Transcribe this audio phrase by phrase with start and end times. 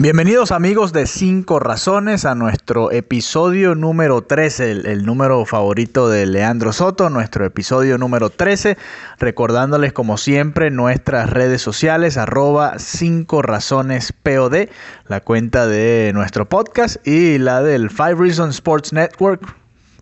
[0.00, 6.72] Bienvenidos amigos de 5 Razones a nuestro episodio número 13, el, número favorito de Leandro
[6.72, 8.78] Soto, nuestro episodio número 13,
[9.18, 14.70] recordándoles como siempre nuestras redes sociales, arroba 5 Razones POD,
[15.06, 19.54] la cuenta de nuestro podcast y la del Five Reasons Sports Network,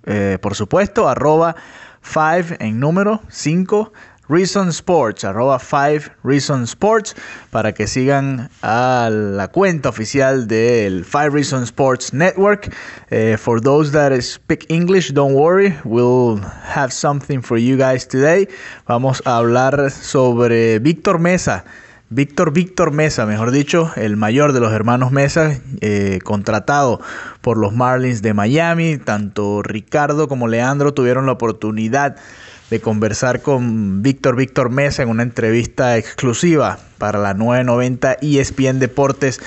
[0.06, 1.56] eh, por supuesto, arroba
[2.02, 3.92] 5 en número 5
[4.28, 7.16] Reason Sports, arroba 5 Reason Sports,
[7.50, 12.74] para que sigan a la cuenta oficial del 5 Reason Sports Network.
[13.10, 18.46] Uh, for those that speak English, don't worry, we'll have something for you guys today.
[18.86, 21.64] Vamos a hablar sobre Víctor Mesa.
[22.10, 27.00] Víctor Víctor Mesa, mejor dicho, el mayor de los hermanos Mesa, eh, contratado
[27.42, 28.96] por los Marlins de Miami.
[28.96, 32.16] Tanto Ricardo como Leandro tuvieron la oportunidad
[32.70, 39.40] de conversar con Víctor Víctor Mesa en una entrevista exclusiva para la 990 ESPN Deportes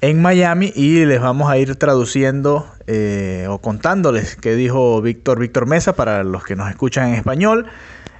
[0.00, 5.66] en Miami y les vamos a ir traduciendo eh, o contándoles qué dijo Víctor Víctor
[5.66, 7.66] Mesa para los que nos escuchan en español.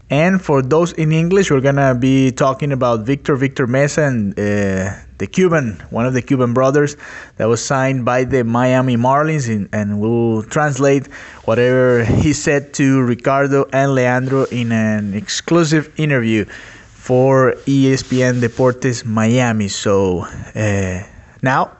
[0.09, 4.95] And for those in English, we're gonna be talking about Victor Victor Mesa and uh,
[5.19, 6.97] the Cuban, one of the Cuban brothers
[7.39, 11.09] that was signed by the Miami Marlins, in, and we'll translate
[11.45, 19.67] whatever he said to Ricardo and Leandro in an exclusive interview for ESPN Deportes Miami.
[19.67, 20.21] So
[20.55, 21.03] uh,
[21.43, 21.73] now,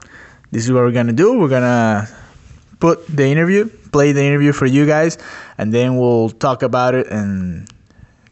[0.51, 1.39] this is what we're gonna do.
[1.39, 2.09] We're gonna
[2.81, 5.17] put the interview, play the interview for you guys,
[5.57, 7.69] and then we'll talk about it and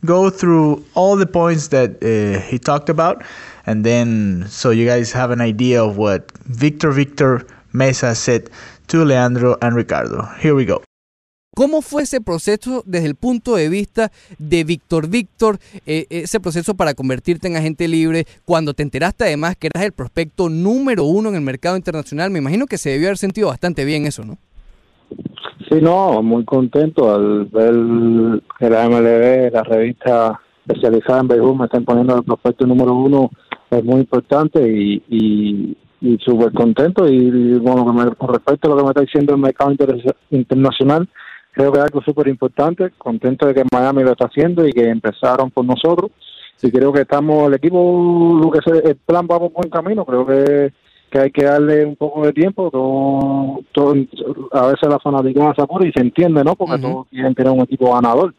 [0.05, 3.23] go through all the points that uh, he talked about
[3.65, 8.49] and then so you guys have an idea of what Victor Victor Mesa said
[8.87, 10.29] to Leandro and Ricardo.
[10.39, 10.81] Here we go.
[11.55, 16.75] ¿Cómo fue ese proceso desde el punto de vista de Víctor Víctor, eh, ese proceso
[16.75, 21.29] para convertirte en agente libre, cuando te enteraste además que eras el prospecto número uno
[21.29, 22.29] en el mercado internacional?
[22.29, 24.37] Me imagino que se debió haber sentido bastante bien eso, ¿no?
[25.75, 27.73] Sí, no, muy contento al ver
[28.57, 33.29] que la MLB, la revista especializada en béisbol, me están poniendo el prospecto número uno,
[33.69, 37.09] es muy importante y, y, súper contento.
[37.09, 37.83] Y, bueno,
[38.17, 41.09] con respecto a lo que me está diciendo el mercado inter internacional,
[41.51, 42.91] creo que es algo súper importante.
[42.97, 46.11] Contento de que Miami lo está haciendo y que empezaron con nosotros.
[46.61, 50.05] Y creo que estamos, el equipo, lo que es el plan va por buen camino.
[50.05, 50.71] Creo que
[51.09, 53.93] que hay que darle un poco de tiempo, todo, todo
[54.51, 56.55] a veces la fanaticada se apura y se entiende, ¿no?
[56.55, 56.81] Porque uh -huh.
[56.81, 58.33] todos quieren tener un equipo ganador.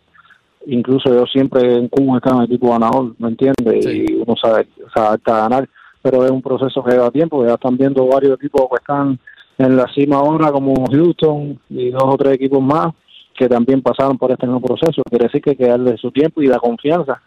[0.66, 3.84] Incluso yo siempre en Cuba estaba en un equipo ganador, ¿me entiendes?
[3.84, 4.04] Sí.
[4.08, 5.68] Y uno sabe, sabe hasta ganar,
[6.02, 9.18] pero es un proceso que lleva tiempo, ya están viendo varios equipos que están
[9.58, 12.88] en la cima ahora, como Houston y dos o tres equipos más,
[13.34, 15.02] que también pasaron por este nuevo proceso.
[15.08, 17.22] Quiere decir que hay que darle su tiempo y la confianza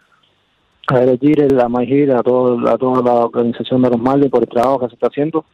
[0.92, 4.50] a elegir la Magir, a, todo, a toda la organización de los Marlins por el
[4.50, 5.46] trabajo que se está haciendo,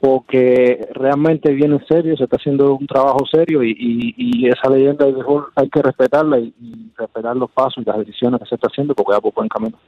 [0.00, 4.70] porque realmente viene en serio, se está haciendo un trabajo serio y, y, y esa
[4.70, 8.54] leyenda mejor hay que respetarla y, y, respetar los pasos y las decisiones que se
[8.54, 9.78] está haciendo porque va por buen camino.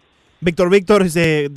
[0.40, 1.48] Víctor, Víctor, eh,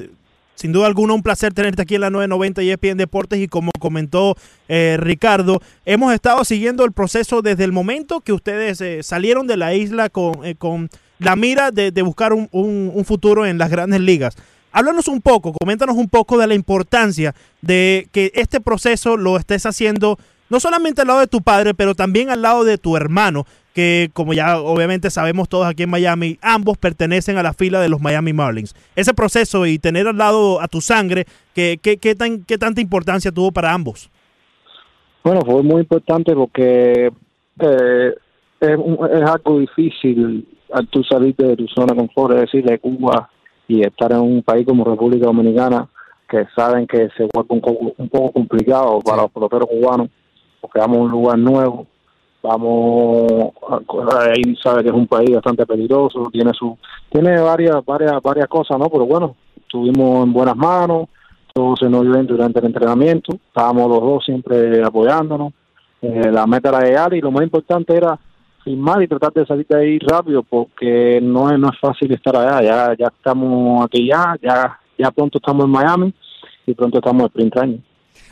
[0.55, 3.71] sin duda alguna un placer tenerte aquí en la 990 y ESPN Deportes y como
[3.79, 4.35] comentó
[4.67, 9.57] eh, Ricardo, hemos estado siguiendo el proceso desde el momento que ustedes eh, salieron de
[9.57, 10.89] la isla con, eh, con
[11.19, 14.35] la mira de, buscar un, futuro en las grandes ligas.
[14.71, 19.65] Háblanos un poco, coméntanos un poco de la importancia de que este proceso lo estés
[19.65, 20.17] haciendo
[20.49, 24.09] no solamente al lado de tu padre, pero también al lado de tu hermano, que
[24.13, 28.01] como ya obviamente sabemos todos aquí en Miami, ambos pertenecen a la fila de los
[28.01, 28.75] Miami Marlins.
[28.95, 32.81] Ese proceso y tener al lado a tu sangre, ¿qué, qué, qué, tan, qué tanta
[32.81, 34.09] importancia tuvo para ambos?
[35.23, 37.11] Bueno, fue muy importante porque
[37.59, 38.15] eh,
[38.59, 40.45] es, es algo difícil
[40.75, 43.29] al tú salir de tu zona de confort, es decir, de Cuba
[43.67, 45.87] y estar en un país como República Dominicana,
[46.29, 50.09] que saben que se vuelve un poco, un poco complicado para los peloteros cubanos,
[50.59, 51.87] porque vamos a un lugar nuevo,
[52.43, 53.53] vamos
[54.19, 56.77] ahí sabe que es un país bastante peligroso, tiene su
[57.09, 58.89] tiene varias varias varias cosas, ¿no?
[58.89, 61.07] Pero bueno, estuvimos en buenas manos,
[61.53, 65.53] todo se nos bien durante el entrenamiento, estábamos los dos siempre apoyándonos
[66.01, 68.19] Eh, la meta era llegar y lo más importante era
[68.65, 72.35] firmar y tratar de salir de ahí rápido porque no es, no es fácil estar
[72.35, 72.61] allá.
[72.61, 76.13] Ya, ya estamos aquí ya, ya, ya pronto estamos en Miami
[76.65, 77.77] y pronto estamos en Sprint Training.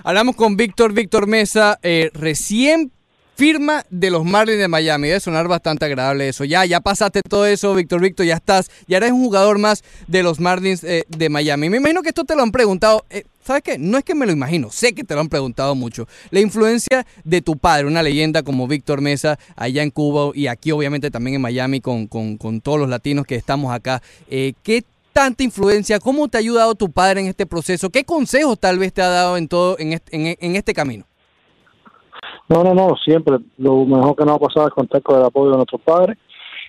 [0.04, 2.92] Hablamos con Víctor, Víctor Mesa, eh, recién
[3.36, 5.08] firma de los Marlins de Miami.
[5.08, 6.44] Debe sonar bastante agradable eso.
[6.44, 10.24] Ya, ya pasaste todo eso, Víctor Víctor, ya estás, ya eres un jugador más de
[10.24, 11.70] los Marlins eh, de Miami.
[11.70, 13.06] Me imagino que esto te lo han preguntado.
[13.10, 13.78] Eh, ¿Sabes qué?
[13.78, 16.08] No es que me lo imagino, sé que te lo han preguntado mucho.
[16.32, 20.72] La influencia de tu padre, una leyenda como Víctor Mesa, allá en Cuba y aquí
[20.72, 24.02] obviamente también en Miami con, con, todos los latinos que estamos acá.
[24.30, 26.00] Eh, ¿Qué tanta influencia?
[26.00, 27.90] ¿Cómo te ha ayudado tu padre en este proceso?
[27.90, 31.06] ¿Qué consejos tal vez te ha dado en todo en este, en, en este camino?
[32.50, 33.38] No, no, no, siempre.
[33.58, 36.18] Lo mejor que nos ha pasado es contar con el apoyo de nuestros padres.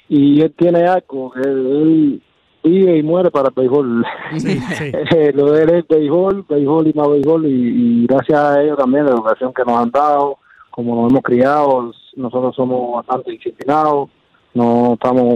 [0.09, 2.23] Y él tiene algo, él, él
[2.63, 4.05] vive y muere para el béisbol.
[4.37, 4.93] Sí, sí.
[5.35, 7.47] lo de él es béisbol, béisbol y más béisbol.
[7.47, 10.39] Y, y gracias a ellos también, la educación que nos han dado,
[10.71, 14.11] como nos hemos criado, nosotros somos bastante disciplinados.
[14.53, 15.35] No estamos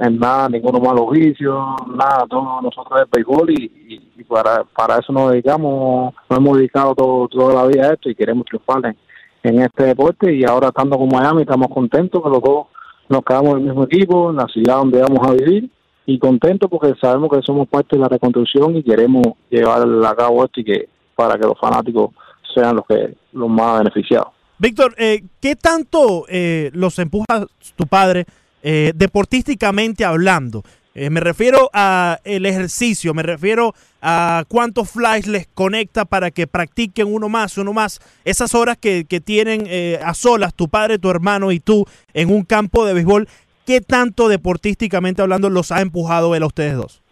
[0.00, 4.98] en nada, ninguno malo vicio, nada, todo nosotros es béisbol y, y, y para, para
[4.98, 8.84] eso nos dedicamos, nos hemos dedicado todo, toda la vida a esto y queremos triunfar
[8.84, 8.98] en,
[9.44, 12.66] en este deporte y ahora estando con Miami estamos contentos que los dos
[13.08, 15.70] nos quedamos en el mismo equipo, en la ciudad donde vamos a vivir
[16.06, 20.44] y contentos porque sabemos que somos parte de la reconstrucción y queremos llevar a cabo
[20.44, 22.10] esto y que para que los fanáticos
[22.54, 24.28] sean los que los más beneficiados.
[24.58, 28.24] Víctor, eh, ¿qué tanto eh, los empuja tu padre
[28.62, 30.62] eh, deportísticamente hablando?
[30.96, 36.46] Eh, me refiero a el ejercicio, me refiero a cuántos flies les conecta para que
[36.46, 38.00] practiquen uno más, uno más.
[38.24, 42.30] Esas horas que, que tienen eh, a solas tu padre, tu hermano y tú en
[42.30, 43.26] un campo de béisbol,
[43.66, 47.02] ¿qué tanto deportísticamente hablando los ha empujado él a ustedes dos?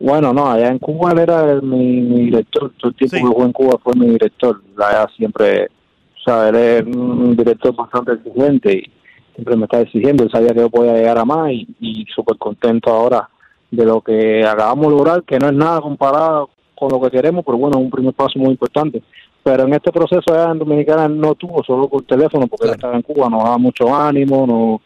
[0.00, 3.22] Bueno, no, allá en Cuba él era mi, mi director, todo el tiempo Sí.
[3.22, 7.76] que jugó en Cuba fue mi director, allá siempre, o sea, él es un director
[7.76, 8.92] bastante exigente y
[9.34, 12.36] siempre me está exigiendo, él sabía que yo podía llegar a más y, y súper
[12.38, 13.28] contento ahora
[13.70, 17.44] de lo que acabamos de lograr, que no es nada comparado con lo que queremos,
[17.44, 19.02] pero bueno, es un primer paso muy importante.
[19.42, 22.76] Pero en este proceso allá en Dominicana él no tuvo solo por teléfono, porque él
[22.76, 22.76] Claro.
[22.76, 24.80] estaba en Cuba, nos da mucho ánimo, no,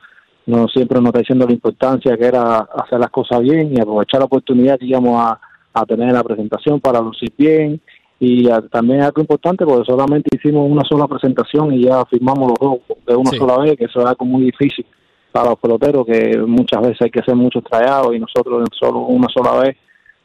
[0.46, 4.20] no siempre nos está diciendo la importancia que era hacer las cosas bien y aprovechar
[4.20, 5.38] la oportunidad que íbamos a,
[5.74, 7.80] a tener en la presentación para lucir bien
[8.18, 12.58] y a- también algo importante porque solamente hicimos una sola presentación y ya firmamos los
[12.60, 13.36] dos de una Sí.
[13.38, 14.86] sola vez que eso es algo muy difícil
[15.32, 19.00] para los peloteros que muchas veces hay que hacer muchos trayados y nosotros en solo
[19.00, 19.76] una sola vez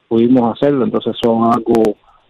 [0.07, 1.83] pudimos hacerlo entonces es algo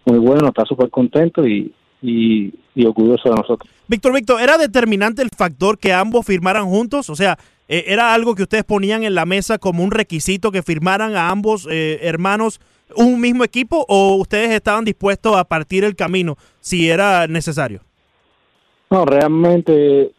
[0.04, 1.72] muy bueno está súper contento y,
[2.02, 7.10] y, y orgulloso de nosotros Víctor, Víctor, ¿era determinante el factor que ambos firmaran juntos?
[7.10, 7.36] O sea,
[7.68, 11.28] eh, ¿era algo que ustedes ponían en la mesa como un requisito que firmaran a
[11.28, 12.58] ambos eh, hermanos
[12.96, 17.80] un mismo equipo o ustedes estaban dispuestos a partir el camino si era necesario?
[18.90, 20.12] No, realmente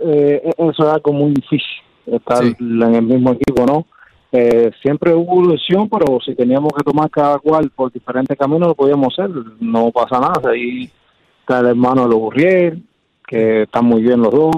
[0.00, 1.66] eh, eso es algo muy difícil,
[2.06, 2.54] estar Sí.
[2.60, 3.86] en el mismo equipo, ¿no?
[4.32, 8.74] Eh, siempre hubo ilusión, pero si teníamos que tomar cada cual por diferentes caminos, lo
[8.74, 10.50] podíamos hacer, no pasa nada.
[10.50, 10.90] Ahí
[11.40, 12.82] está el hermano de los Gurriel,
[13.26, 14.50] que están muy bien los dos,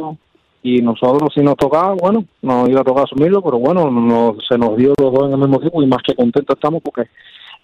[0.63, 4.57] y nosotros si nos tocaba, bueno, nos iba a tocar asumirlo, pero bueno, no- se
[4.59, 7.03] nos dio los dos en el mismo equipo y más que contentos estamos porque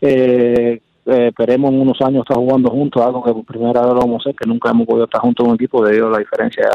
[0.02, 4.00] eh, eh, esperemos en unos años estar jugando juntos, algo que por primera vez lo
[4.00, 6.19] vamos a hacer, que nunca hemos podido estar juntos en un equipo debido a la
[6.19, 6.69] diferencia.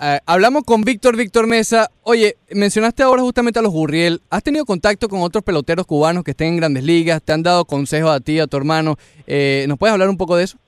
[0.00, 1.88] Eh, hablamos con Víctor, Víctor Mesa.
[2.02, 4.20] Oye, mencionaste ahora justamente a los Gurriel.
[4.30, 7.22] ¿Has tenido contacto con otros peloteros cubanos que estén en grandes ligas?
[7.22, 8.96] ¿Te han dado consejos a ti, a tu hermano?
[9.26, 10.58] Eh, ¿Nos puedes hablar un poco de eso?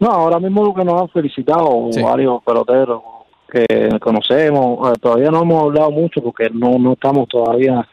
[0.00, 2.02] No, ahora mismo lo que nos han felicitado Sí.
[2.02, 3.02] varios peloteros
[3.50, 7.86] que conocemos, eh, todavía no hemos hablado mucho porque no, no estamos todavía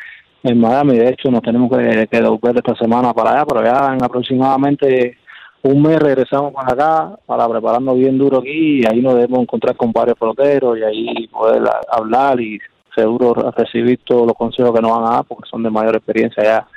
[0.43, 3.93] en Miami, de hecho nos tenemos que, que devolver esta semana para allá, pero ya
[3.93, 5.17] en aproximadamente
[5.63, 9.75] un mes regresamos para acá para prepararnos bien duro aquí y ahí nos debemos encontrar
[9.75, 12.59] con varios peloteros y ahí poder hablar y
[12.95, 16.43] seguro recibir todos los consejos que nos van a dar porque son de mayor experiencia
[16.43, 16.67] ya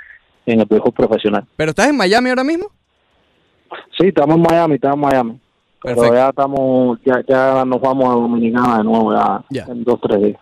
[0.47, 1.45] en el béisbol profesional.
[1.57, 2.67] ¿Pero estás en Miami ahora mismo?
[3.99, 5.41] Sí, estamos en Miami, estamos en Miami.
[5.83, 9.65] Pero ya estamos, ya, ya nos vamos a Dominicana de nuevo ya, Ya.
[9.65, 10.39] en dos, tres días.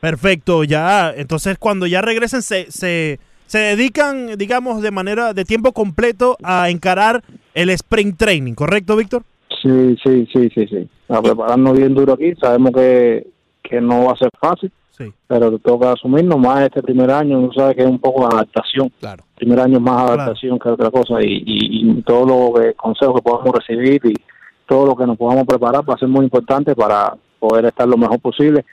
[0.00, 1.12] Perfecto, ya.
[1.16, 6.70] Entonces, cuando ya regresen, se, se, se dedican, digamos, de manera de tiempo completo a
[6.70, 7.22] encarar
[7.54, 9.22] el sprint training, ¿correcto, Víctor?
[9.62, 10.88] Sí, sí, sí, sí, sí.
[11.08, 12.32] A prepararnos bien duro aquí.
[12.40, 13.26] Sabemos que,
[13.62, 15.12] que no va a ser fácil, Sí.
[15.28, 17.38] pero te toca asumir nomás este primer año.
[17.38, 18.90] Uno sabe que es un poco de adaptación.
[19.00, 19.24] Claro.
[19.36, 20.22] primer año es más Claro.
[20.22, 24.14] adaptación que otra cosa y, y, y todo lo que consejos que podamos recibir y
[24.66, 27.96] todo lo que nos podamos preparar va a ser muy importante para poder estar lo
[27.96, 28.64] mejor posible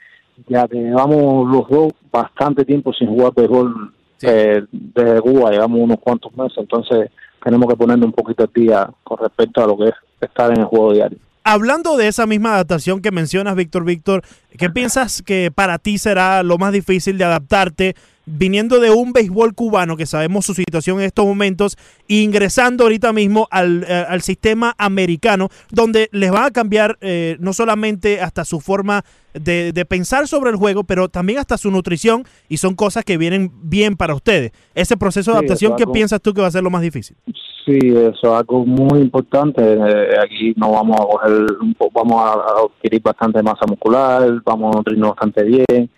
[0.48, 4.26] ya que llevamos los dos bastante tiempo sin jugar béisbol Sí.
[4.30, 7.10] eh, desde Cuba llevamos unos cuantos meses entonces
[7.44, 10.60] tenemos que ponernos un poquito al día con respecto a lo que es estar en
[10.60, 14.22] el juego diario hablando de esa misma adaptación que mencionas, Víctor, Víctor,
[14.58, 17.94] ¿qué piensas que para ti será lo más difícil de adaptarte
[18.26, 21.78] viniendo de un béisbol cubano, que sabemos su situación en estos momentos,
[22.08, 27.52] ingresando ahorita mismo al, eh, al sistema americano, donde les va a cambiar eh, no
[27.52, 32.24] solamente hasta su forma de, de, pensar sobre el juego, pero también hasta su nutrición,
[32.48, 34.50] y son cosas que vienen bien para ustedes.
[34.74, 37.16] Ese proceso de adaptación, ¿qué piensas tú que va a ser lo más difícil?
[37.64, 39.60] Sí, eso es algo muy importante.
[39.60, 41.46] Eh, aquí no vamos a coger,
[41.92, 45.90] vamos a adquirir bastante masa muscular, vamos a nutrirnos bastante bien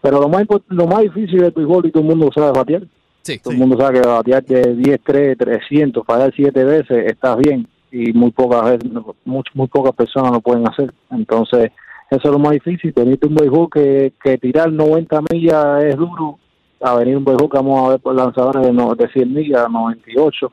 [0.00, 2.82] pero lo más lo más difícil del béisbol y todo el mundo sabe batear.
[3.22, 7.36] Sí, todo el mundo sabe que batear de 10, 3, 300, fallar 7 veces, estás
[7.38, 7.66] bien.
[7.90, 8.90] Y muy pocas veces,
[9.24, 10.92] muy, muy pocas personas lo pueden hacer.
[11.10, 11.72] Entonces,
[12.10, 12.92] eso es lo más difícil.
[12.94, 16.38] Venir un béisbol que, que tirar 90 millas es duro.
[16.80, 20.52] A venir un béisbol que vamos a ver por lanzadores de, de 100 millas, 98.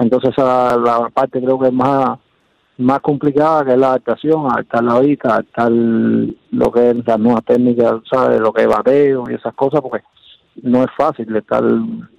[0.00, 2.18] Entonces, esa, la parte creo que es más
[2.80, 7.94] más complicada que la adaptación, adaptar la vista, adaptar lo que es las nuevas técnicas,
[8.10, 8.40] ¿sabes?
[8.40, 10.04] Lo que es bateo y esas cosas, porque
[10.62, 11.62] no es fácil estar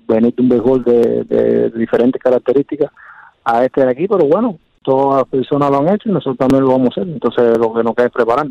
[0.08, 2.92] venir un béisbol de, de, diferentes características
[3.44, 6.64] a este de aquí, pero bueno, todas las personas lo han hecho y nosotros también
[6.64, 8.48] lo vamos a hacer, entonces lo que nos queda es preparar.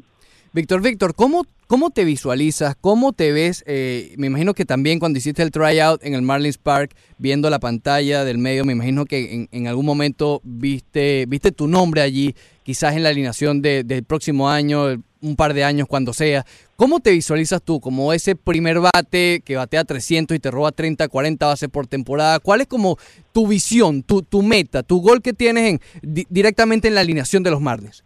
[0.52, 2.74] Víctor, Víctor, ¿cómo, ¿cómo te visualizas?
[2.80, 3.62] ¿Cómo te ves?
[3.68, 7.60] Eh, me imagino que también cuando hiciste el tryout en el Marlins Park, viendo la
[7.60, 12.96] pantalla del medio, me imagino que en, algún momento viste, viste tu nombre allí, quizás
[12.96, 14.86] en la alineación de, del próximo año,
[15.20, 16.44] un par de años, cuando sea.
[16.74, 21.06] ¿Cómo te visualizas tú como ese primer bate que batea 300 y te roba 30,
[21.06, 22.40] 40 bases por temporada?
[22.40, 22.98] ¿Cuál es como
[23.30, 27.52] tu visión, tu, tu meta, tu gol que tienes en, directamente en la alineación de
[27.52, 28.02] los Marlins?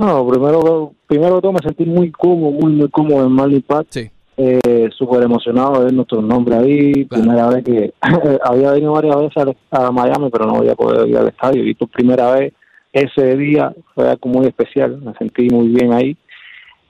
[0.00, 3.88] Bueno, primero, primero todo me sentí muy cómodo, muy, muy cómodo en Marlin Park.
[3.90, 4.10] Sí.
[4.34, 7.04] Eh, súper emocionado de ver nuestro nombre ahí.
[7.04, 7.92] Primera vez que
[8.44, 11.62] había venido varias veces a, Miami, pero no había podido ir al estadio.
[11.66, 12.54] Y por primera vez
[12.94, 15.02] ese día fue algo muy especial.
[15.02, 16.16] Me sentí muy bien ahí.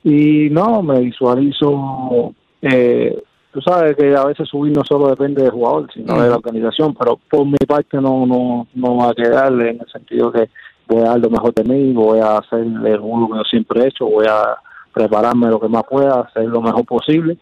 [0.05, 2.33] Y no, me visualizo.
[2.61, 6.37] Eh, tú sabes que a veces subir no solo depende del jugador, sino de la
[6.37, 10.47] organización, pero por mi parte no, no, no va a quedar en el sentido que
[10.91, 13.81] voy a dar lo mejor de mí, voy a hacer el juego que yo siempre
[13.81, 14.57] he hecho, voy a
[14.93, 17.37] prepararme lo que más pueda, hacer lo mejor posible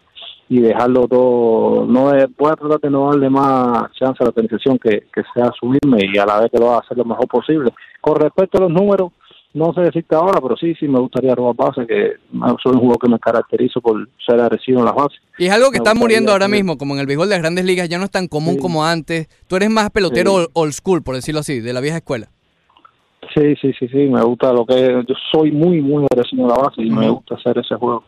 [0.48, 4.29] y dejarlo todo, no es, voy a tratar de no darle más chance a la
[4.29, 7.06] organización que, que sea subirme y a la vez que lo va a hacer lo
[7.06, 7.72] mejor posible.
[8.01, 9.12] Con respecto a los números,
[9.53, 12.13] no sé decirte ahora, pero sí, sí me gustaría robar base, que
[12.62, 15.20] soy un jugador que me caracterizo por ser agresivo en las bases.
[15.39, 17.65] Y es algo que está muriendo ahora mismo, como en el béisbol de las grandes
[17.65, 19.27] ligas, ya no es tan común como antes.
[19.48, 22.29] Tú eres más pelotero old school, por decirlo así, de la vieja escuela.
[23.33, 26.55] Sí, sí, sí, sí, me gusta lo que yo soy muy, muy agresivo en la
[26.55, 28.03] base y me gusta hacer ese juego.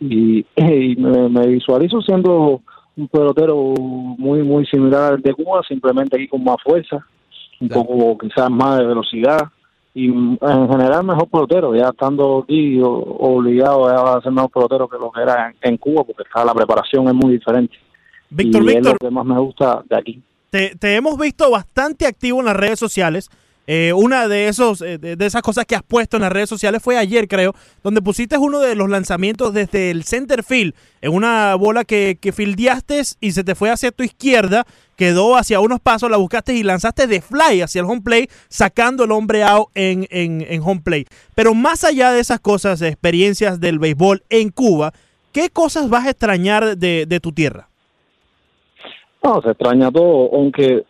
[0.00, 2.62] Y, me, visualizo siendo
[2.96, 7.04] un pelotero muy, muy similar al de Cuba, simplemente aquí con más fuerza,
[7.60, 9.40] un poco quizás más de velocidad
[9.94, 15.10] y en general mejor pelotero, ya estando aquí obligado a ser mejor pelotero que lo
[15.10, 17.76] que era en, Cuba, porque la preparación es muy diferente.
[18.28, 20.22] Víctor, y Víctor, es lo que más me gusta de aquí.
[20.50, 23.30] Te, te hemos visto bastante activo en las redes sociales
[23.66, 26.80] eh, una de, esos, eh, de, esas cosas que has puesto en las redes sociales
[26.82, 31.54] fue ayer, creo, donde pusiste uno de los lanzamientos desde el center field, en una
[31.56, 34.64] bola que, que fildeaste y se te fue hacia tu izquierda,
[34.96, 39.04] quedó hacia unos pasos, la buscaste y lanzaste de fly hacia el home play, sacando
[39.04, 41.06] el hombre out en, en, home play.
[41.34, 44.92] Pero más allá de esas cosas, experiencias del béisbol en Cuba,
[45.32, 47.68] ¿qué cosas vas a extrañar de, de tu tierra?
[49.22, 50.84] No, se extraña todo, aunque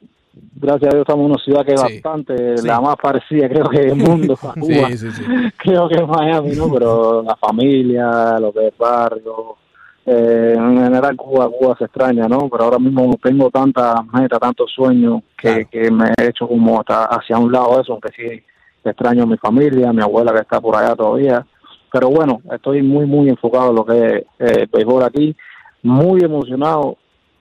[0.55, 3.81] gracias a Dios estamos en una ciudad que es bastante la más parecida creo que
[3.81, 4.35] del mundo.
[4.43, 4.89] A Cuba
[5.57, 9.57] creo que es Miami no pero la familia lo que es barrio
[10.05, 14.71] eh, en general Cuba Cuba se extraña no pero ahora mismo tengo tantas metas tantos
[14.73, 18.43] sueños que, que me he hecho como hasta hacia un lado eso aunque sí
[18.85, 21.45] extraño a mi familia a mi abuela que está por allá todavía.
[21.93, 25.35] Pero bueno estoy muy muy enfocado en lo que es eh, béisbol aquí.
[25.83, 26.97] Muy emocionado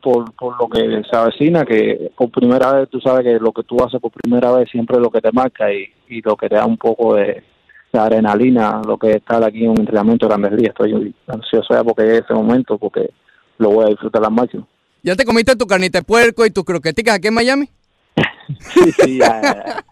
[0.06, 3.64] por, por lo que se avecina, que por primera vez tú sabes que lo que
[3.64, 6.54] tú haces por primera vez siempre es lo que te marca y, lo que te
[6.54, 7.42] da un poco de,
[7.92, 10.76] adrenalina, lo que es estar aquí en un entrenamiento de grandes días.
[10.78, 13.10] Estoy ansioso ya porque es ese momento, porque
[13.58, 14.68] lo voy a disfrutar al máximo.
[15.02, 17.70] ¿Ya te comiste tu carnita de puerco y tus croqueticas aquí en Miami?
[18.74, 19.84] Sí, sí, ya,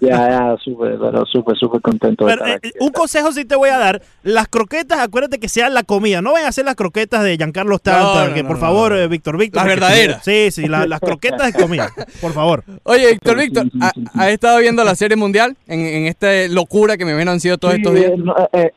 [0.00, 2.26] ya, ya, súper, pero súper, súper contento.
[2.26, 5.74] de estar eh, un consejo sí te voy a dar, las croquetas, acuérdate que sean
[5.74, 9.08] la comida, no vayan a ser las croquetas de Giancarlo Stanton, que por favor, eh,
[9.08, 9.62] Víctor Víctor.
[9.62, 10.24] Las verdaderas.
[10.24, 11.90] Sí, sí, las croquetas de comida,
[12.20, 12.64] por favor.
[12.84, 13.66] Oye, Víctor Víctor,
[14.14, 17.74] ¿has estado viendo la serie mundial en, en esta locura que me han sido todos
[17.74, 18.12] estos días?
[18.52, 18.70] Eh,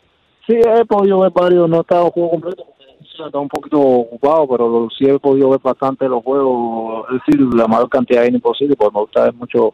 [0.47, 2.71] sí, he podido ver varios, no he estado juego completo
[3.27, 7.67] estaba un poquito ocupado, pero sí he podido ver bastante los juegos, es decir, la
[7.67, 9.73] mayor cantidad es imposible, porque me gusta ver mucho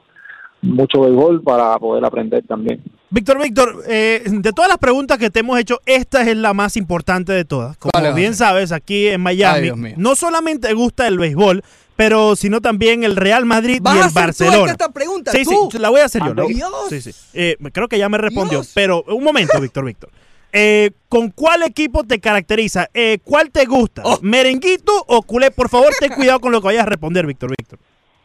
[0.60, 2.82] mucho béisbol para poder aprender también.
[3.12, 6.76] Víctor, Víctor, eh, de todas las preguntas que te hemos hecho, esta es la más
[6.78, 7.78] importante de todas.
[7.78, 8.36] Como Vale, bien vale.
[8.38, 9.94] sabes, aquí en Ay, Miami, Dios mío.
[9.98, 11.64] no solamente gusta el béisbol,
[11.96, 14.72] pero sino también el Real Madrid ¿Vas y a el tú Barcelona.
[14.72, 15.32] esta pregunta?
[15.32, 15.70] Sí, ¿Tú?
[15.72, 16.34] sí, la voy a hacer yo.
[16.34, 16.48] ¿no?
[16.48, 16.72] Dios.
[16.90, 17.12] Sí, sí.
[17.34, 18.60] Eh, creo que ya me respondió.
[18.60, 18.72] Dios.
[18.74, 20.10] Pero un momento, Víctor, Víctor.
[20.60, 22.88] Eh, ¿Con cuál equipo te caracteriza?
[22.94, 24.02] Eh, ¿Cuál te gusta?
[24.06, 24.18] Oh.
[24.24, 25.52] ¿Merenguito o culé?
[25.52, 27.78] Por favor, ten cuidado con lo que vayas a responder, Víctor, Víctor.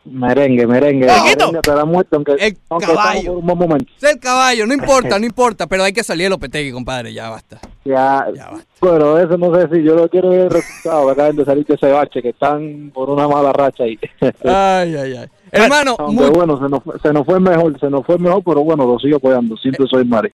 [0.04, 1.06] Merengue, merengue.
[1.06, 1.38] Merenguito.
[1.46, 3.32] merengue te da muerte, aunque, El aunque caballo.
[3.34, 3.92] un buen momento.
[4.00, 7.28] Es el caballo, no importa, no importa, pero hay que salir de Lopetegui, compadre, ya
[7.28, 7.60] basta.
[7.84, 8.66] Ya, Ya basta.
[8.80, 11.74] pero eso no sé si yo lo quiero ver el resultado, acaban de salir de
[11.74, 13.96] ese bache, que están por una mala racha ahí.
[14.44, 15.26] Ay, ay, ay.
[15.52, 18.42] Hermano, Aunque muy- bueno, se nos, fue- se nos fue mejor, se nos fue mejor,
[18.42, 19.54] pero bueno, lo sigo apoyando.
[19.58, 20.32] Siempre soy Mari.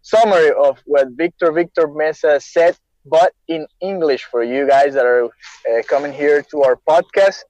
[0.00, 5.26] summary of what Victor Victor Mesa said, but in English for you guys that are
[5.26, 7.44] uh, coming here to our podcast.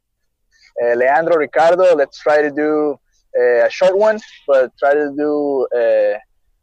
[0.80, 2.98] Uh, Leandro, Ricardo, let's try to do
[3.38, 6.18] uh, a short one, but try to do uh,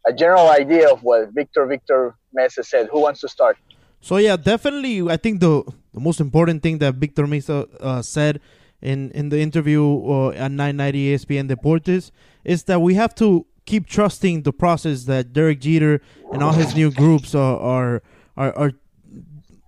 [0.05, 2.87] a general idea of what Victor Victor Mesa said.
[2.91, 3.57] Who wants to start?
[4.01, 5.01] So yeah, definitely.
[5.09, 8.39] I think the the most important thing that Victor Mesa uh, said
[8.81, 12.11] in in the interview uh, at 990 ESPN Deportes
[12.43, 16.75] is that we have to keep trusting the process that Derek Jeter and all his
[16.75, 18.01] new groups uh, are
[18.37, 18.71] are are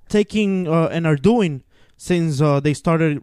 [0.10, 1.64] taking uh, and are doing
[1.98, 3.22] since uh, they started.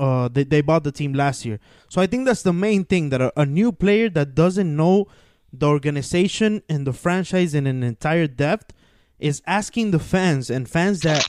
[0.00, 1.60] Uh, they, they bought the team last year.
[1.90, 5.08] So I think that's the main thing that a, a new player that doesn't know
[5.52, 8.72] the organization and the franchise in an entire depth
[9.18, 11.28] is asking the fans and fans that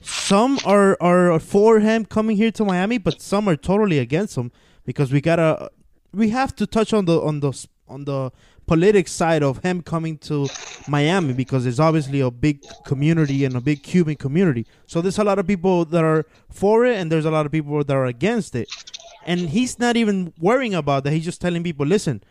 [0.00, 4.50] some are are for him coming here to Miami, but some are totally against him
[4.86, 5.70] because we gotta
[6.14, 7.52] we have to touch on the on the
[7.88, 8.32] on the
[8.66, 10.48] politic side of him coming to
[10.88, 14.66] Miami because there's obviously a big community and a big Cuban community.
[14.86, 17.52] So there's a lot of people that are for it and there's a lot of
[17.52, 18.68] people that are against it.
[19.24, 21.12] And he's not even worrying about that.
[21.12, 22.22] He's just telling people, listen,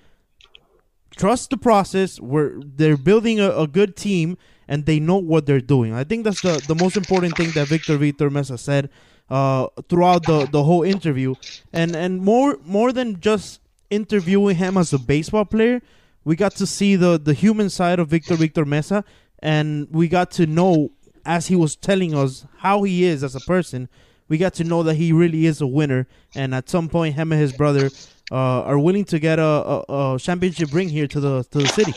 [1.15, 2.19] trust the process.
[2.19, 5.93] We're they're building a, a good team and they know what they're doing.
[5.93, 8.89] I think that's the, the most important thing that Victor Victor Mesa said
[9.30, 11.36] uh, throughout the, the whole interview.
[11.74, 15.82] And and more more than just interviewing him as a baseball player,
[16.26, 19.06] we got to see the, the human side of Victor Victor Mesa
[19.40, 20.92] and we got to know
[21.26, 23.88] as he was telling us how he is as a person,
[24.28, 27.32] we got to know that he really is a winner and at some point him
[27.32, 27.90] and his brother
[28.32, 31.68] uh, are willing to get a, a, a championship ring here to the to the
[31.68, 31.94] city.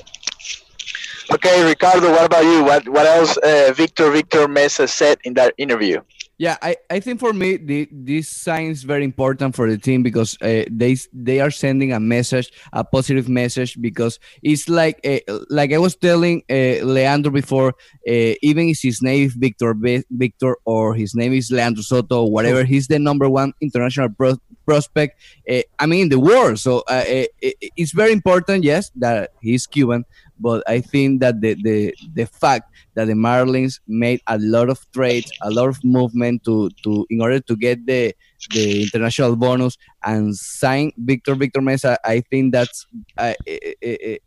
[1.30, 2.64] Okay, Ricardo, what about you?
[2.64, 6.00] What what else uh, Victor Victor Mesa said in that interview?
[6.38, 10.04] Yeah, I, I think for me the, this sign is very important for the team
[10.04, 15.18] because uh, they they are sending a message, a positive message because it's like uh,
[15.50, 17.70] like I was telling uh, Leandro before,
[18.08, 19.74] uh, even if his name is Victor
[20.10, 24.38] Victor or his name is Leandro Soto or whatever, he's the number one international pro-
[24.64, 25.20] prospect.
[25.50, 27.30] Uh, I mean in the world, so uh, it,
[27.76, 28.62] it's very important.
[28.62, 30.04] Yes, that he's Cuban,
[30.40, 34.84] but I think that the the the fact that the Marlins made a lot of
[34.92, 38.14] trades, a lot of movement to to in order to get the
[38.50, 41.98] the international bonus and sign Victor Victor Mesa.
[42.04, 44.18] I think that's uh, eh, eh, eh,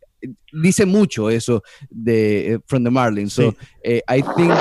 [0.62, 3.32] dice mucho eso de from the Marlins.
[3.32, 4.52] So eh, I think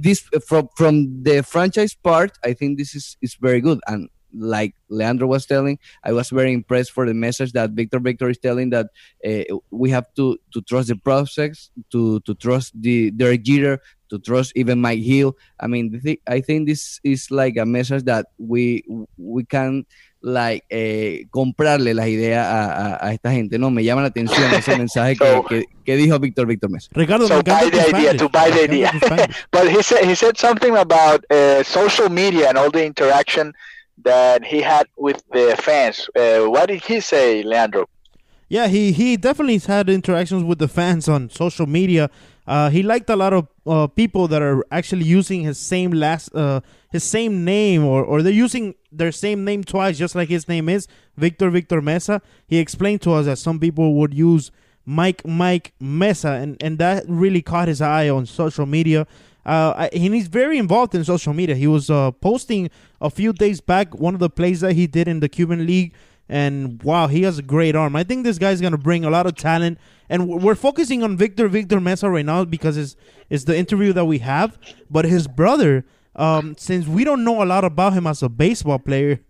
[0.00, 4.08] this from from the franchise part, I think this is is very good and.
[4.38, 8.38] Like Leandro was telling, I was very impressed for the message that Victor Victor is
[8.38, 8.90] telling that
[9.24, 14.18] uh, we have to to trust the process, to to trust the Derek Jeter, to
[14.18, 15.36] trust even Mike Hill.
[15.58, 18.84] I mean, I think this is like a message that we
[19.16, 19.86] we can
[20.22, 23.58] like eh, comprarle las ideas a, a, a, esta gente.
[23.58, 26.88] No, me llama la atención ese mensaje so, que, que, que, dijo Víctor Víctor Mesa.
[26.92, 28.90] Ricardo, so buy the idea, to buy the idea.
[29.52, 33.54] but he said he said something about uh, social media and all the interaction
[34.02, 36.08] that he had with the fans.
[36.16, 37.88] Uh, what did he say, Leandro?
[38.48, 42.10] Yeah, he he definitely had interactions with the fans on social media.
[42.46, 46.32] Uh, he liked a lot of uh, people that are actually using his same last
[46.32, 46.60] uh,
[46.92, 50.68] his same name or, or they're using their same name twice just like his name
[50.68, 52.22] is Victor Victor Mesa.
[52.46, 54.52] He explained to us that some people would use
[54.84, 59.08] Mike Mike Mesa and, and that really caught his eye on social media.
[59.46, 61.54] Uh, and he's very involved in social media.
[61.54, 62.68] He was uh, posting
[63.00, 65.94] a few days back one of the plays that he did in the Cuban League
[66.28, 67.94] and wow, he has a great arm.
[67.94, 69.78] I think this guy's gonna bring a lot of talent.
[70.08, 72.96] And we're focusing on Victor Victor Mesa right now because it's,
[73.30, 74.58] it's the interview that we have.
[74.90, 78.78] But his brother, um, since we don't know a lot about him as a baseball
[78.78, 79.20] player,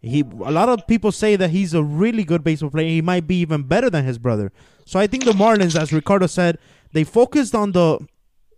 [0.00, 2.88] he a lot of people say that he's a really good baseball player.
[2.88, 4.52] He might be even better than his brother.
[4.86, 6.58] So I think the Marlins, as Ricardo said,
[6.92, 7.98] they focused on the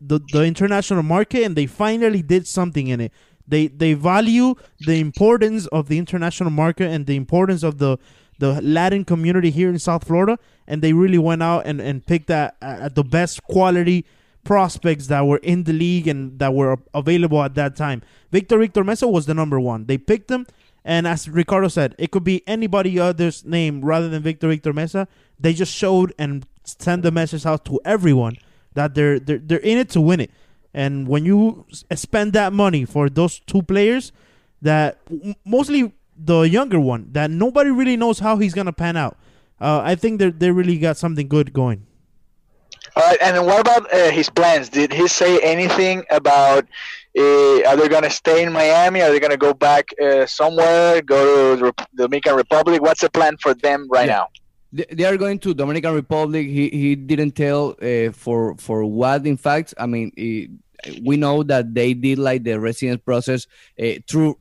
[0.01, 3.13] the, the international market and they finally did something in it.
[3.47, 7.99] They they value the importance of the international market and the importance of the
[8.39, 12.31] the Latin community here in South Florida, and they really went out and, and picked
[12.31, 14.05] at, at the best quality
[14.45, 18.03] prospects that were in the league and that were available at that time.
[18.31, 19.87] Victor Victor Mesa was the number one.
[19.87, 20.47] They picked him,
[20.85, 25.09] and as Ricardo said, it could be anybody other's name rather than Victor Victor Mesa.
[25.41, 28.37] They just showed and sent the message out to everyone
[28.79, 30.31] that they're they're, they're in it to win it.
[30.73, 34.13] And when you spend that money for those two players,
[34.63, 34.99] that
[35.45, 39.19] mostly the younger one, that nobody really knows how he's gonna pan out.
[39.61, 41.87] Uh, I think they they really got something good going.
[42.95, 44.69] All right, and what about uh, his plans?
[44.69, 46.65] Did he say anything about
[47.19, 49.03] uh, are they gonna stay in Miami?
[49.03, 51.03] Are they gonna go back uh, somewhere?
[51.03, 52.81] Go to the Dominican Republic?
[52.81, 54.19] What's the plan for them right yeah.
[54.19, 54.27] now?
[54.73, 56.47] They are going to Dominican Republic.
[56.47, 59.27] He he didn't tell uh, for for what.
[59.27, 60.13] In fact, I mean,
[61.03, 63.47] we know that they did like the residence process
[63.81, 64.37] uh, through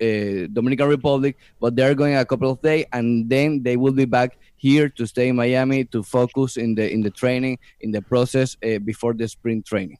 [0.00, 4.04] uh, Dominican Republic, but they're going a couple of days, and then they will be
[4.04, 8.02] back here to stay in Miami to focus in the in the training in the
[8.02, 9.98] process uh, before the spring training.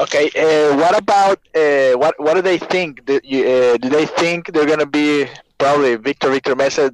[0.00, 3.04] Okay, uh, what about uh, what what do they think?
[3.04, 5.26] Do, do they think they're gonna be
[5.58, 6.92] probably Victor Victor Mesa?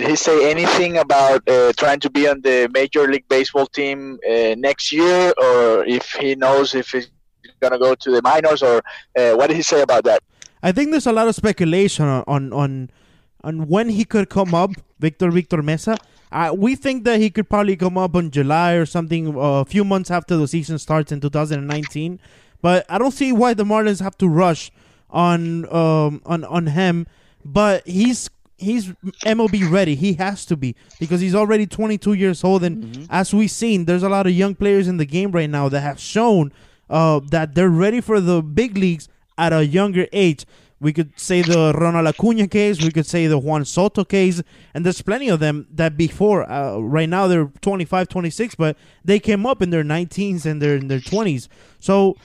[0.00, 4.18] Did he say anything about uh, trying to be on the Major League Baseball team
[4.28, 7.08] uh, next year, or if he knows if he's
[7.60, 8.82] going to go to the minors, or
[9.18, 10.22] uh, what did he say about that?
[10.62, 12.90] I think there's a lot of speculation on on
[13.42, 15.96] on when he could come up, Victor Victor Mesa.
[16.30, 19.64] Uh, we think that he could probably come up in July or something, uh, a
[19.64, 22.20] few months after the season starts in 2019.
[22.60, 24.70] But I don't see why the Marlins have to rush
[25.08, 27.06] on um, on on him.
[27.44, 28.88] But he's he's
[29.24, 29.94] MLB ready.
[29.94, 33.04] He has to be because he's already 22 years old, and mm-hmm.
[33.10, 35.80] as we've seen, there's a lot of young players in the game right now that
[35.80, 36.52] have shown
[36.88, 40.46] uh, that they're ready for the big leagues at a younger age.
[40.78, 42.82] We could say the Ronald Acuna case.
[42.82, 44.42] We could say the Juan Soto case.
[44.74, 49.18] And there's plenty of them that before, uh, right now they're 25, 26, but they
[49.18, 51.48] came up in their 19s and they're in their 20s.
[51.78, 52.16] So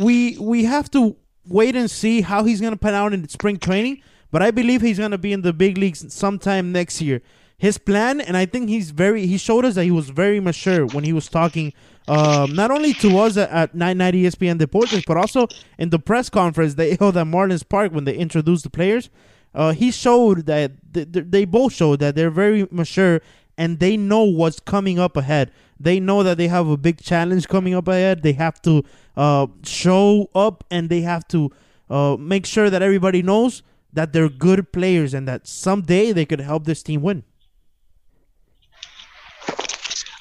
[0.00, 3.56] we we have to wait and see how he's going to pan out in spring
[3.56, 4.02] training.
[4.30, 7.22] But I believe he's going to be in the big leagues sometime next year.
[7.58, 10.84] His plan, and I think he's very, he showed us that he was very mature
[10.86, 11.72] when he was talking,
[12.06, 15.46] um, not only to us at, at 990 ESPN Deportes, but also
[15.78, 19.08] in the press conference they held at Marlins Park when they introduced the players.
[19.54, 23.22] Uh, he showed that th- they both showed that they're very mature
[23.56, 25.50] and they know what's coming up ahead.
[25.80, 28.22] They know that they have a big challenge coming up ahead.
[28.22, 28.84] They have to
[29.16, 31.50] uh, show up and they have to
[31.88, 33.62] uh, make sure that everybody knows
[33.96, 37.24] that they're good players and that someday they could help this team win.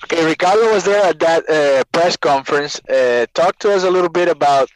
[0.05, 2.79] Okay, Ricardo was there at that uh, press conference.
[2.89, 4.69] Uh, talk to us a little bit about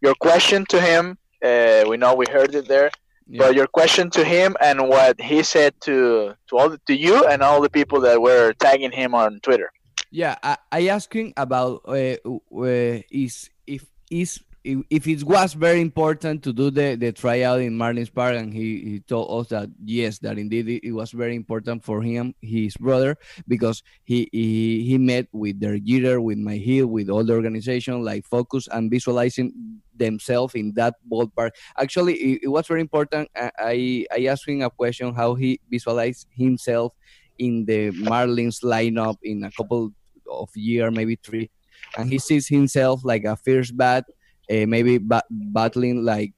[0.00, 1.18] your question to him.
[1.42, 2.90] Uh, we know we heard it there,
[3.26, 3.38] yeah.
[3.40, 7.26] but your question to him and what he said to to all the, to you
[7.26, 9.72] and all the people that were tagging him on Twitter.
[10.10, 15.80] Yeah, I, I asked him about uh, uh, is if is if, it was very
[15.80, 19.68] important to do the, the tryout in Marlins Park, and he, he told us that
[19.84, 24.98] yes, that indeed it, was very important for him, his brother, because he he, he
[24.98, 29.52] met with Derek Jeter, with Mike Hill, with all the organization, like focus and visualizing
[29.94, 31.50] themselves in that ballpark.
[31.78, 33.28] Actually, it, it was very important.
[33.36, 36.94] I, I asked him a question how he visualized himself
[37.38, 39.92] in the Marlins lineup in a couple
[40.30, 41.50] of year, maybe three,
[41.98, 44.04] and he sees himself like a first bat
[44.50, 46.32] uh, maybe bat- battling like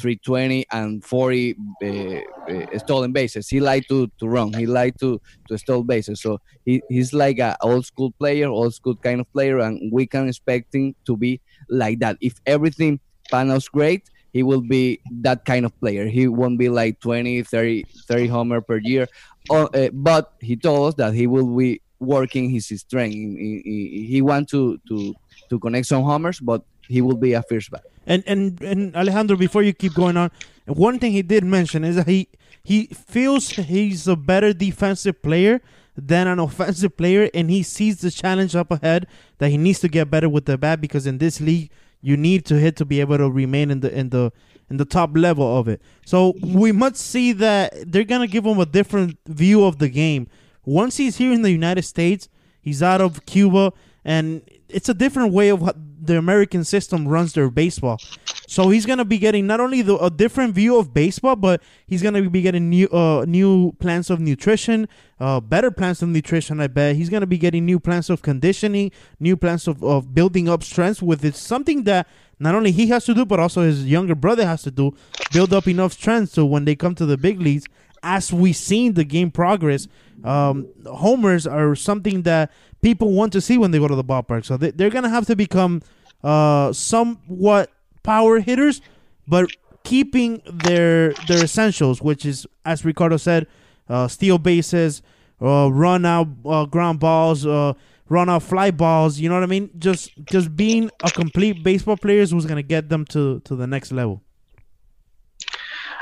[0.00, 3.48] 320 and 40 uh, stolen bases.
[3.48, 4.52] He liked to, to run.
[4.52, 6.22] He liked to to steal bases.
[6.22, 10.06] So he, he's like a old school player, old school kind of player, and we
[10.06, 12.16] can expect him to be like that.
[12.20, 16.06] If everything pans great, he will be that kind of player.
[16.06, 19.06] He won't be like 20, 30, 30 homer per year.
[19.50, 23.14] Uh, but he told us that he will be working his strength.
[23.14, 25.14] He, he, he wants to, to,
[25.50, 27.84] to connect some homers, but he will be a first bat.
[28.06, 30.30] And and and Alejandro, before you keep going on,
[30.66, 32.28] one thing he did mention is that he
[32.64, 35.60] he feels he's a better defensive player
[35.96, 39.06] than an offensive player, and he sees the challenge up ahead
[39.38, 41.70] that he needs to get better with the bat because in this league
[42.02, 44.32] you need to hit to be able to remain in the in the
[44.68, 45.80] in the top level of it.
[46.04, 50.26] So we must see that they're gonna give him a different view of the game
[50.64, 52.28] once he's here in the United States.
[52.60, 53.72] He's out of Cuba,
[54.04, 55.62] and it's a different way of
[56.02, 58.00] the American system runs their baseball.
[58.46, 62.02] So he's gonna be getting not only the, a different view of baseball, but he's
[62.02, 64.88] gonna be getting new uh, new plans of nutrition,
[65.20, 66.60] uh, better plans of nutrition.
[66.60, 70.48] I bet he's gonna be getting new plans of conditioning, new plans of, of building
[70.48, 71.02] up strength.
[71.02, 72.08] With it, something that
[72.40, 74.96] not only he has to do, but also his younger brother has to do,
[75.32, 77.66] build up enough strength so when they come to the big leagues,
[78.02, 79.86] as we've seen the game progress,
[80.24, 82.50] um, homers are something that
[82.82, 84.44] people want to see when they go to the ballpark.
[84.44, 85.82] So they, are going to have to become
[86.22, 87.70] uh, somewhat
[88.02, 88.80] power hitters,
[89.26, 89.50] but
[89.84, 93.46] keeping their their essentials, which is, as Ricardo said,
[93.88, 95.02] uh, steal bases,
[95.40, 97.72] uh, run out uh, ground balls, uh,
[98.08, 99.18] run out fly balls.
[99.18, 99.70] You know what I mean?
[99.78, 103.56] Just just being a complete baseball player is who's going to get them to, to
[103.56, 104.22] the next level.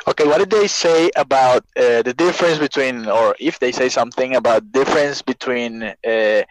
[0.09, 4.37] Okay, what did they say about uh, the difference between, or if they say something
[4.37, 6.43] about difference between uh,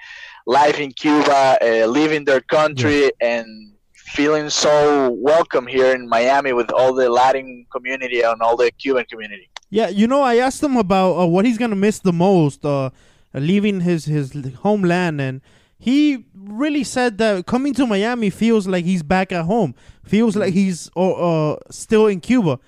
[0.45, 3.09] life in Cuba, uh, leaving their country, yeah.
[3.19, 8.69] and feeling so welcome here in Miami with all the Latin community and all the
[8.73, 9.49] Cuban community?
[9.71, 12.91] Yeah, you know, I asked him about uh, what he's gonna miss the most, uh,
[13.33, 15.41] leaving his his homeland, and
[15.79, 20.53] he really said that coming to Miami feels like he's back at home, feels like
[20.53, 22.59] he's uh, still in Cuba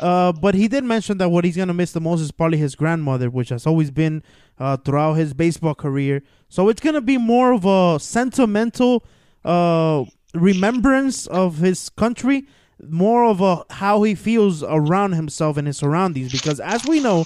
[0.00, 2.74] uh, but he did mention that what he's gonna miss the most is probably his
[2.74, 4.22] grandmother, which has always been
[4.58, 6.22] uh, throughout his baseball career.
[6.48, 9.04] So it's gonna be more of a sentimental
[9.44, 12.46] uh, remembrance of his country,
[12.88, 16.32] more of a how he feels around himself and his surroundings.
[16.32, 17.24] Because as we know,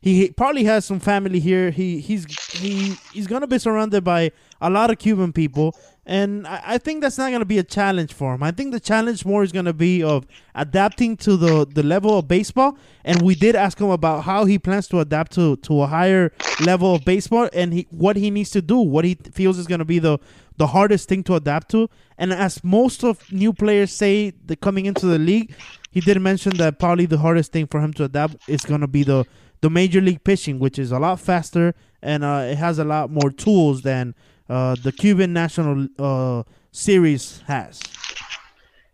[0.00, 1.70] he probably has some family here.
[1.70, 5.74] He he's he he's gonna be surrounded by a lot of Cuban people,
[6.06, 8.42] and I, I think that's not gonna be a challenge for him.
[8.42, 12.28] I think the challenge more is gonna be of adapting to the the level of
[12.28, 12.76] baseball.
[13.04, 16.32] And we did ask him about how he plans to adapt to to a higher
[16.60, 19.84] level of baseball and he, what he needs to do, what he feels is gonna
[19.84, 20.18] be the
[20.56, 21.88] the hardest thing to adapt to.
[22.18, 25.54] And as most of new players say, the coming into the league,
[25.90, 29.04] he did mention that probably the hardest thing for him to adapt is gonna be
[29.04, 29.24] the
[29.62, 33.10] the major league pitching, which is a lot faster and uh, it has a lot
[33.10, 34.14] more tools than
[34.48, 37.80] uh, the Cuban national uh, series has.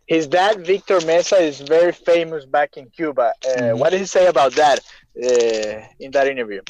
[0.06, 3.32] His dad, Victor Mesa, is very famous back in Cuba.
[3.44, 3.78] Uh, mm-hmm.
[3.78, 4.80] What did he say about that
[5.16, 6.62] uh, in that interview?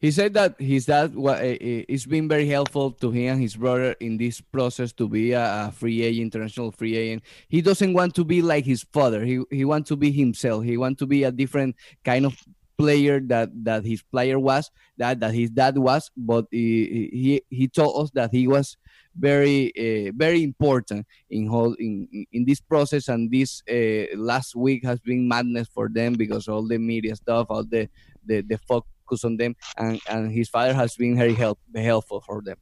[0.00, 4.16] He said that his dad it's been very helpful to him and his brother in
[4.16, 7.22] this process to be a, free agent, international free agent.
[7.48, 9.24] He doesn't want to be like his father.
[9.24, 10.64] He he wants to be himself.
[10.64, 12.36] He wants to be a different kind of
[12.78, 17.66] player that that his player was that that his dad was but he he, he
[17.66, 18.76] told us that he was
[19.18, 24.84] very uh, very important in whole in in this process and this uh, last week
[24.84, 27.88] has been madness for them because all the media stuff all the
[28.24, 32.40] the, the focus on them and and his father has been very help helpful for
[32.42, 32.56] them.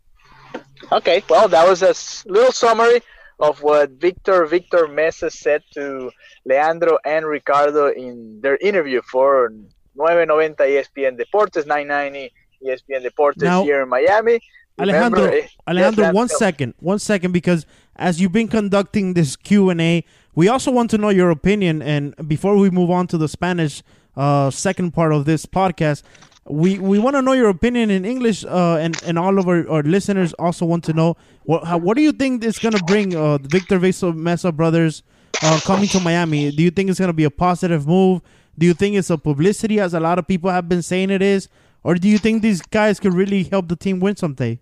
[0.91, 1.95] Okay well that was a
[2.31, 3.03] little summary
[3.39, 6.11] of what Victor Victor Mesa said to
[6.47, 9.53] Leandro and Ricardo in their interview for
[9.97, 12.33] 990 ESPN Deportes, 990
[12.65, 14.41] ESPN Deportes now, here in Miami.
[14.79, 17.65] Alejandro, eh, Alejandro, one second, one second, because
[17.97, 20.05] as you've been conducting this Q and A,
[20.35, 21.81] we also want to know your opinion.
[21.81, 23.83] And before we move on to the Spanish
[24.17, 26.03] uh, second part of this podcast,
[26.49, 29.69] we we want to know your opinion in English, uh, and and all of our,
[29.69, 32.85] our listeners also want to know what how, what do you think is going to
[32.85, 33.81] bring uh, the Victor
[34.13, 35.03] Mesa brothers
[35.43, 36.51] uh, coming to Miami?
[36.51, 38.21] Do you think it's going to be a positive move?
[38.59, 41.23] Do you think it's a publicity, as a lot of people have been saying it
[41.23, 41.49] is,
[41.85, 44.59] or do you think these guys could really help the team win someday?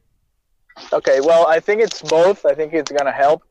[0.92, 2.44] Okay, well, I think it's both.
[2.44, 3.42] I think it's to help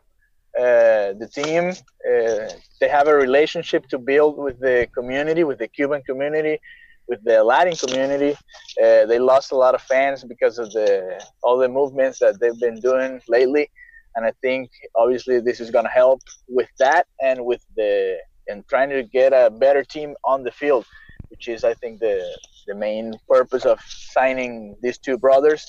[0.58, 1.70] uh, the team.
[1.70, 6.60] Uh, they have a relationship to build with the community, with the Cuban community,
[7.08, 8.38] with the Latin community.
[8.82, 12.60] Uh, they lost a lot of fans because of the all the movements that they've
[12.60, 13.72] been doing lately,
[14.16, 18.90] and I think obviously this is to help with that and with the and trying
[18.90, 20.86] to get a better team on the field,
[21.30, 22.24] which is I think the
[22.68, 25.66] the main purpose of signing these two brothers.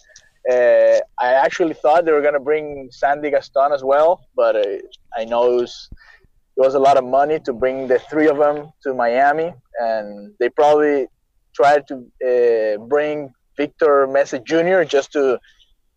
[0.50, 4.78] Uh, I actually thought they were going to bring Sandy Gaston as well, but uh,
[5.16, 5.90] I know it was,
[6.56, 10.34] it was a lot of money to bring the three of them to Miami, and
[10.38, 11.06] they probably
[11.54, 11.94] tried to
[12.28, 14.82] uh, bring Victor Mesa Jr.
[14.84, 15.38] just to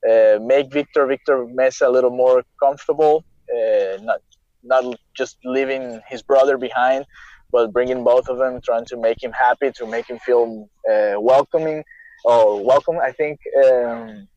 [0.09, 4.21] uh, make Victor Victor Mesa a little more comfortable, uh, not
[4.67, 4.83] not
[5.15, 7.05] just leaving his brother behind,
[7.51, 11.15] but bringing both of them, trying to make him happy, to make him feel uh,
[11.19, 11.83] welcoming
[12.25, 12.97] or welcome.
[12.99, 13.39] I think.
[13.65, 14.27] Um,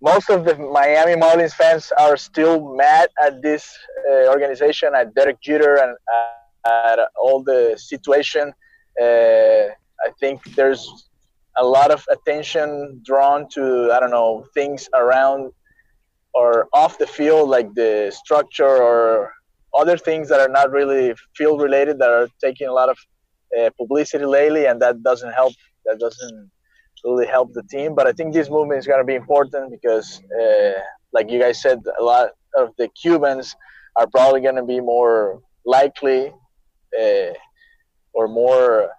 [0.00, 3.74] most of the Miami Marlins fans are still mad at this
[4.10, 8.52] uh, organization, at Derek Jeter, and uh, at all the situation.
[9.00, 9.72] Uh,
[10.06, 11.08] I think there's
[11.56, 15.52] a lot of attention drawn to I don't know things around
[16.34, 19.32] or off the field, like the structure or
[19.74, 22.98] other things that are not really field related that are taking a lot of
[23.58, 25.52] uh, publicity lately, and that doesn't help.
[25.84, 26.50] That doesn't
[27.04, 27.94] really help the team.
[27.94, 30.80] But I think this movement is going to be important because, uh,
[31.12, 33.54] like you guys said, a lot of the Cubans
[33.96, 36.32] are probably going to be more likely
[37.00, 37.32] uh,
[38.12, 38.90] or more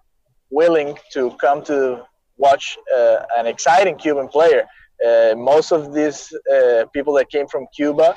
[0.50, 2.02] willing to come to
[2.36, 4.66] watch uh, an exciting Cuban player.
[5.04, 8.14] Uh, most of these uh, people that came from Cuba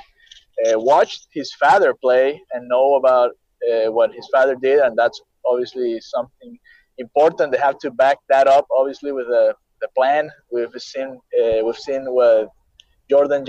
[0.66, 3.32] uh, watched his father play and know about
[3.88, 6.58] what his father did, and that's obviously something
[6.98, 7.52] important.
[7.52, 10.30] They have to back that up, obviously, with a the plan.
[10.52, 12.50] We've seen uh, we've seen what
[13.10, 13.46] Jordan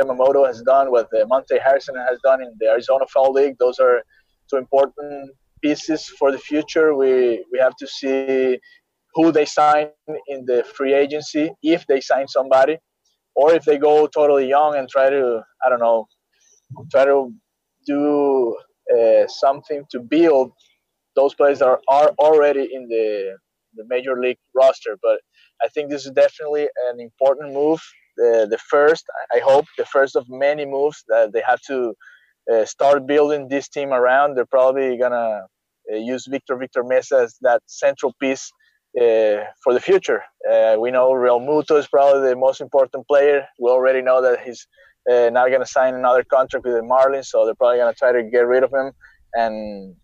[0.00, 3.56] Yamamoto has done, what Monte Harrison has done in the Arizona Fall League.
[3.58, 4.02] Those are
[4.48, 5.30] two important
[5.62, 6.94] pieces for the future.
[6.94, 8.58] We we have to see
[9.14, 9.88] who they sign
[10.28, 12.78] in the free agency, if they sign somebody,
[13.34, 16.06] or if they go totally young and try to I don't know,
[16.90, 17.32] try to
[17.86, 18.56] do
[18.94, 20.52] uh, something to build
[21.16, 23.36] those players that are, are already in the
[23.74, 24.96] the major league roster.
[25.02, 25.20] But
[25.62, 27.80] I think this is definitely an important move.
[28.16, 31.94] The, the first, I hope, the first of many moves that they have to
[32.52, 34.34] uh, start building this team around.
[34.36, 35.42] They're probably gonna
[35.92, 38.50] uh, use Victor Victor Mesa as that central piece
[38.98, 40.22] uh, for the future.
[40.50, 43.46] Uh, we know Realmuto is probably the most important player.
[43.58, 44.66] We already know that he's
[45.10, 48.22] uh, not gonna sign another contract with the Marlins, so they're probably gonna try to
[48.22, 48.92] get rid of him
[49.34, 49.94] and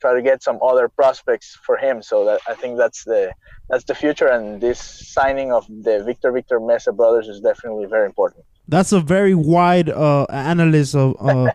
[0.00, 2.02] try to get some other prospects for him.
[2.02, 3.32] So that I think that's the
[3.68, 4.80] that's the future, and this
[5.12, 8.44] signing of the Victor Victor Mesa brothers is definitely very important.
[8.68, 11.50] That's a very wide uh, analyst of, uh,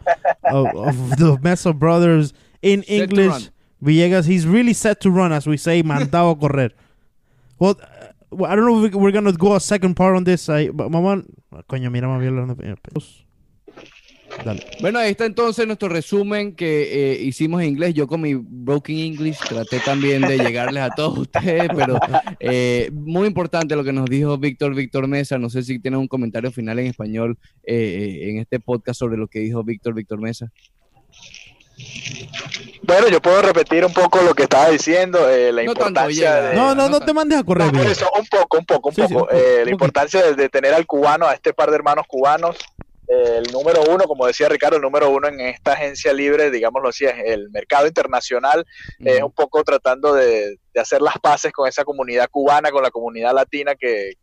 [0.46, 3.50] of, of the Mesa brothers in Set English.
[3.84, 6.74] Villegas, he's really set to run, as we say, mandado a correr.
[7.60, 10.50] Well, uh, I don't know if we- we're gonna go a second part on this.
[10.50, 11.22] I, but mamá,
[11.68, 12.80] coño, mira, hablando español.
[14.44, 14.66] Dale.
[14.82, 17.94] Bueno, ahí está entonces nuestro resumen que eh, hicimos en inglés.
[17.94, 22.00] Yo con mi broken English traté también de llegarles a todos ustedes, pero
[22.40, 25.38] eh, muy importante lo que nos dijo Víctor Víctor Mesa.
[25.38, 29.18] No sé si tiene un comentario final en español eh, eh, en este podcast sobre
[29.18, 30.52] lo que dijo Víctor Víctor Mesa.
[32.84, 36.56] Bueno, yo puedo repetir un poco lo que estaba diciendo, eh, la No importancia de...
[36.56, 37.98] No, no, no no te mandes a correr, No, por Villegas.
[37.98, 39.24] eso, un poco, un poco, un Sí, sí, poco.
[39.26, 41.76] un poco, Eh, un la importancia de, de tener al cubano, a este par de
[41.78, 42.58] hermanos cubanos,
[43.08, 46.90] eh, el número uno, como decía Ricardo, el número uno en esta agencia libre, digámoslo
[46.90, 48.66] así, es el mercado internacional,
[49.00, 52.92] es un poco tratando de, de hacer las paces con esa comunidad cubana, con la
[52.92, 54.14] comunidad latina que,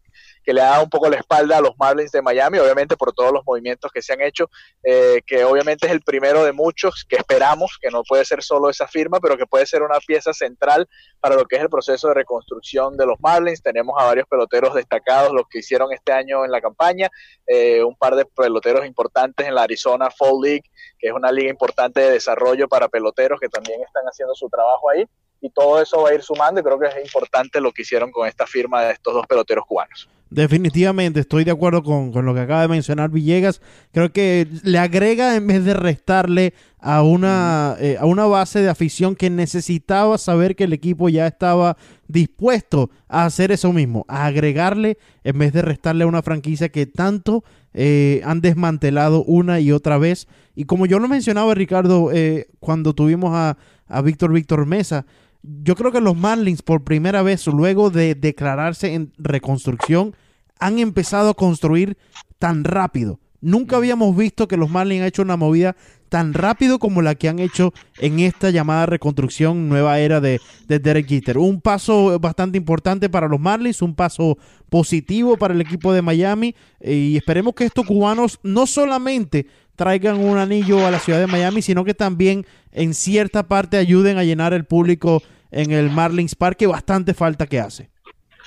[0.50, 3.12] que le ha dado un poco la espalda a los Marlins de Miami, obviamente por
[3.12, 4.50] todos los movimientos que se han hecho,
[4.82, 8.68] eh, que obviamente es el primero de muchos que esperamos, que no puede ser solo
[8.68, 10.88] esa firma, pero que puede ser una pieza central
[11.20, 13.62] para lo que es el proceso de reconstrucción de los Marlins.
[13.62, 17.08] Tenemos a varios peloteros destacados, los que hicieron este año en la campaña,
[17.46, 20.64] eh, un par de peloteros importantes en la Arizona Fall League,
[20.98, 24.90] que es una liga importante de desarrollo para peloteros que también están haciendo su trabajo
[24.90, 25.06] ahí.
[25.40, 28.10] Y todo eso va a ir sumando y creo que es importante lo que hicieron
[28.10, 30.08] con esta firma de estos dos peloteros cubanos.
[30.30, 33.60] Definitivamente, estoy de acuerdo con, lo que acaba de mencionar Villegas.
[33.92, 38.68] Creo que le agrega en vez de restarle a una, eh, a una base de
[38.68, 41.76] afición que necesitaba saber que el equipo ya estaba
[42.06, 46.86] dispuesto a hacer eso mismo, a agregarle en vez de restarle a una franquicia que
[46.86, 47.42] tanto
[47.74, 50.28] eh, han desmantelado una y otra vez.
[50.54, 55.06] Y como yo lo mencionaba, Ricardo, eh, cuando tuvimos a, a Víctor Víctor Mesa,
[55.42, 60.14] yo creo que los Marlins por primera vez, luego de declararse en reconstrucción,
[60.58, 61.96] han empezado a construir
[62.38, 63.20] tan rápido.
[63.40, 65.74] Nunca habíamos visto que los Marlins han hecho una movida
[66.10, 70.78] tan rápido como la que han hecho en esta llamada reconstrucción nueva era de, de
[70.78, 71.38] Derek Jeter.
[71.38, 74.36] Un paso bastante importante para los Marlins, un paso
[74.68, 79.46] positivo para el equipo de Miami y esperemos que estos cubanos no solamente
[79.80, 84.18] traigan un anillo a la ciudad de Miami, sino que también en cierta parte ayuden
[84.18, 87.89] a llenar el público en el Marlins Park, que bastante falta que hace.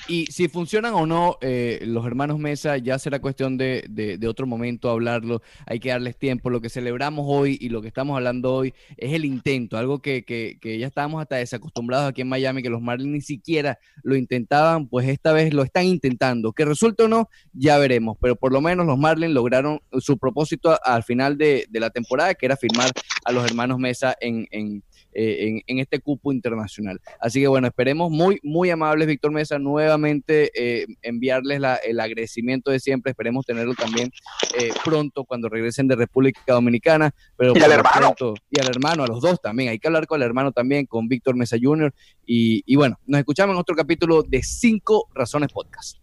[0.08, 4.46] Y si funcionan o no eh, los hermanos Mesa, ya será cuestión de, de, otro
[4.46, 5.42] momento hablarlo.
[5.66, 6.50] Hay que darles tiempo.
[6.50, 10.26] Lo que celebramos hoy y lo que estamos hablando hoy es el intento, algo que,
[10.26, 14.18] que, que, ya estábamos hasta desacostumbrados aquí en Miami, que los Marlins ni siquiera lo
[14.18, 16.52] intentaban, pues esta vez lo están intentando.
[16.52, 18.18] Que resulte o no, ya veremos.
[18.20, 22.34] Pero por lo menos los Marlins lograron su propósito al final de, de la temporada,
[22.34, 22.92] que era firmar
[23.24, 24.84] a los hermanos Mesa en, en
[25.14, 27.00] eh, en, este cupo internacional.
[27.20, 32.80] Así que bueno, esperemos muy, muy amables, Víctor Mesa, nuevamente eh, enviarles el agradecimiento de
[32.80, 34.12] siempre, esperemos tenerlo también
[34.60, 37.14] eh, pronto cuando regresen de República Dominicana.
[37.38, 38.16] Pero y al hermano.
[38.50, 41.08] y al hermano, a los dos también, hay que hablar con el hermano también, con
[41.08, 41.94] Víctor Mesa Jr.
[42.26, 45.98] Y, y bueno, nos escuchamos en otro capítulo de Cinco Razones Podcast.